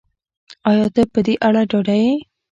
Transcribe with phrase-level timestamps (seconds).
[0.69, 2.13] ایا ته په دې اړه ډاډه یې